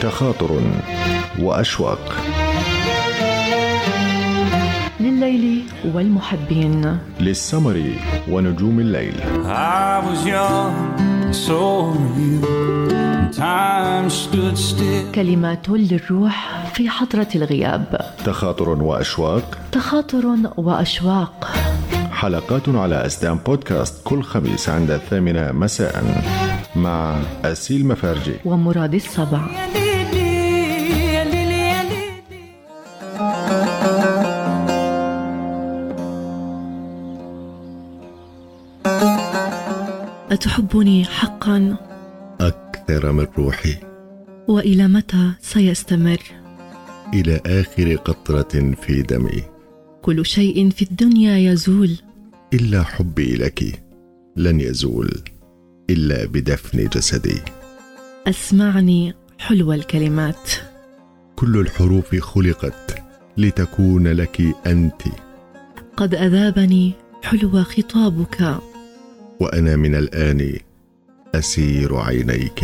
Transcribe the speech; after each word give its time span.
تخاطر 0.00 0.60
وأشواق. 1.38 2.14
لليل 5.00 5.62
والمحبين. 5.94 6.98
للسمر 7.20 7.82
ونجوم 8.30 8.80
الليل. 8.80 9.14
I 9.44 10.00
was 10.06 10.26
young, 10.26 11.32
so 11.32 11.58
were 11.92 12.16
you. 12.18 12.40
And 12.92 13.36
time 13.36 14.10
stood 14.10 14.56
still. 14.56 15.14
كلمات 15.14 15.68
للروح 15.68 16.64
في 16.74 16.88
حضرة 16.88 17.28
الغياب. 17.34 18.00
تخاطر 18.24 18.68
وأشواق. 18.68 19.58
تخاطر 19.72 20.36
وأشواق. 20.56 21.50
حلقات 22.12 22.68
على 22.68 23.06
أسدان 23.06 23.38
بودكاست 23.46 24.00
كل 24.04 24.22
خميس 24.22 24.68
عند 24.68 24.90
الثامنة 24.90 25.52
مساء 25.52 26.22
مع 26.76 27.16
أسيل 27.44 27.86
مفارجي. 27.86 28.34
ومراد 28.44 28.94
السبع 28.94 29.40
أتحبني 40.30 41.04
حقا؟ 41.04 41.76
أكثر 42.40 43.12
من 43.12 43.26
روحي. 43.38 43.76
وإلى 44.48 44.88
متى 44.88 45.32
سيستمر؟ 45.40 46.18
إلى 47.14 47.40
آخر 47.46 47.96
قطرة 47.96 48.74
في 48.82 49.02
دمي. 49.02 49.42
كل 50.02 50.26
شيء 50.26 50.70
في 50.70 50.82
الدنيا 50.82 51.52
يزول. 51.52 51.96
إلا 52.54 52.82
حبي 52.82 53.36
لك. 53.36 53.82
لن 54.36 54.60
يزول. 54.60 55.10
إلا 55.90 56.24
بدفن 56.24 56.88
جسدي. 56.88 57.40
أسمعني 58.26 59.14
حلو 59.38 59.72
الكلمات. 59.72 60.50
كل 61.36 61.60
الحروف 61.60 62.16
خلقت 62.16 63.02
لتكون 63.36 64.08
لك 64.08 64.54
أنت. 64.66 65.02
قد 65.96 66.14
أذابني 66.14 66.92
حلو 67.22 67.62
خطابك. 67.62 68.69
وأنا 69.40 69.76
من 69.76 69.94
الآن 69.94 70.58
أسير 71.34 71.96
عينيك. 71.96 72.60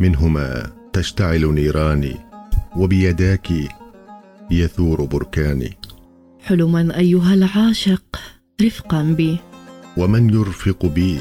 منهما 0.00 0.70
تشتعل 0.92 1.54
نيراني 1.54 2.16
وبيداك 2.76 3.48
يثور 4.50 5.04
بركاني. 5.04 5.76
حلما 6.42 6.98
أيها 6.98 7.34
العاشق 7.34 8.02
رفقا 8.62 9.02
بي. 9.02 9.38
ومن 9.96 10.34
يرفق 10.34 10.86
بي 10.86 11.18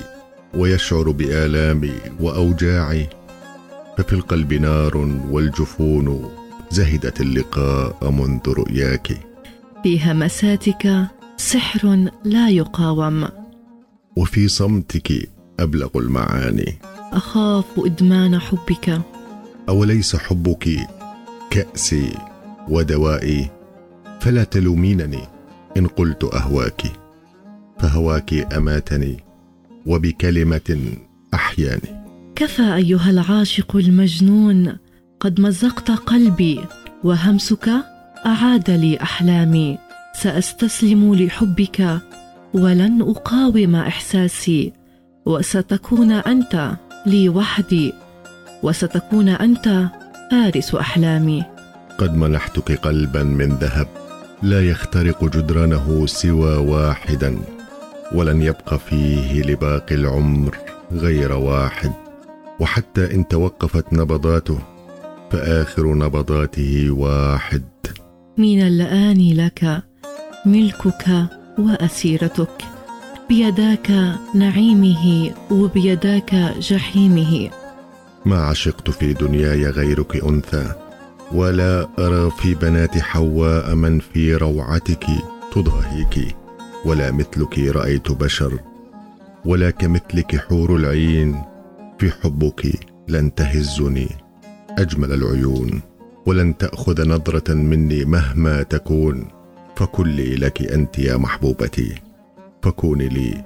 ويشعر 0.54 1.12
بآلامي 1.12 1.94
وأوجاعي 2.20 3.10
ففي 3.98 4.14
القلب 4.14 4.54
نار 4.54 4.98
والجفون 5.32 6.30
زهدت 6.72 7.22
اللقاء 7.22 8.12
منذ 8.12 8.50
رؤياك. 8.50 9.08
في 9.84 10.12
همساتك 10.12 11.08
سحر 11.38 12.10
لا 12.24 12.50
يقاوم. 12.50 13.45
وفي 14.16 14.48
صمتك 14.48 15.30
أبلغ 15.60 15.90
المعاني. 15.96 16.78
أخاف 16.94 17.66
إدمان 17.78 18.40
حبك. 18.40 19.02
أوليس 19.70 20.16
حبك 20.16 20.88
كأسي 21.50 22.10
ودوائي؟ 22.70 23.50
فلا 24.20 24.44
تلومينني 24.44 25.22
إن 25.78 25.88
قلت 25.88 26.24
أهواك. 26.24 26.82
فهواك 27.80 28.54
أماتني 28.54 29.24
وبكلمة 29.86 30.98
أحياني. 31.34 32.06
كفى 32.36 32.76
أيها 32.76 33.10
العاشق 33.10 33.76
المجنون 33.76 34.78
قد 35.20 35.42
مزقت 35.42 35.92
قلبي 35.92 36.60
وهمسك 37.04 37.70
أعاد 38.26 38.70
لي 38.70 39.02
أحلامي. 39.02 39.78
سأستسلم 40.22 41.16
لحبك 41.16 42.02
ولن 42.56 43.02
أقاوم 43.02 43.76
إحساسي 43.76 44.74
وستكون 45.26 46.12
أنت 46.12 46.72
لي 47.06 47.30
وحدي 47.30 47.94
وستكون 48.64 49.30
أنت 49.30 49.88
فارس 50.32 50.76
أحلامي. 50.76 51.44
قد 51.98 52.16
منحتك 52.16 52.72
قلبا 52.72 53.24
من 53.24 53.50
ذهب 53.50 53.88
لا 54.44 54.70
يخترق 54.70 55.24
جدرانه 55.26 56.06
سوى 56.06 56.56
واحدا 56.58 57.38
ولن 58.12 58.42
يبقى 58.42 58.80
فيه 58.80 59.42
لباقي 59.42 59.96
العمر 59.96 60.58
غير 60.92 61.32
واحد. 61.32 61.92
وحتى 62.60 63.16
إن 63.16 63.28
توقفت 63.28 63.94
نبضاته 63.94 64.60
فآخر 65.32 65.94
نبضاته 65.94 66.92
واحد. 66.92 67.64
من 68.38 68.62
الآن 68.62 69.34
لك 69.34 69.84
ملكك 70.46 71.28
وأسيرتك. 71.60 72.64
بيداك 73.30 73.92
نعيمه 74.34 75.32
وبيداك 75.52 76.36
جحيمه. 76.60 77.50
ما 78.26 78.38
عشقت 78.38 78.90
في 78.90 79.14
دنياي 79.14 79.66
غيرك 79.66 80.24
أنثى 80.24 80.74
ولا 81.32 81.88
أرى 82.00 82.32
في 82.32 82.54
بنات 82.54 82.98
حواء 82.98 83.76
من 83.76 84.00
في 84.00 84.36
روعتك 84.36 85.06
تضاهيك 85.52 86.36
ولا 86.86 87.12
مثلك 87.12 87.60
رأيت 87.60 88.12
بشر 88.12 88.60
ولا 89.46 89.70
كمثلك 89.70 90.36
حور 90.36 90.76
العين 90.76 91.42
في 92.00 92.12
حبك 92.12 92.80
لن 93.08 93.36
تهزني. 93.36 94.10
أجمل 94.70 95.14
العيون 95.14 95.82
ولن 96.26 96.58
تأخذ 96.58 97.10
نظرة 97.10 97.54
مني 97.54 98.06
مهما 98.06 98.64
تكون. 98.64 99.28
فكلي 99.76 100.36
لك 100.36 100.62
أنت 100.62 101.00
يا 101.00 101.18
محبوبتي. 101.18 101.96
فكوني 102.64 103.08
لي 103.08 103.44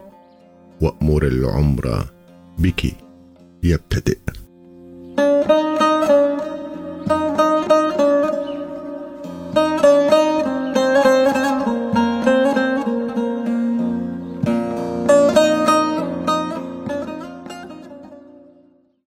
وأمر 0.82 1.28
العمر 1.28 2.06
بك. 2.58 2.96
يبتدئ. 3.64 4.39